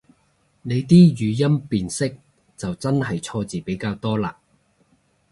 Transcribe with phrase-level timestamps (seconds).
[0.63, 2.17] 你啲語音辨識
[2.57, 4.29] 就真係錯字比較多嘞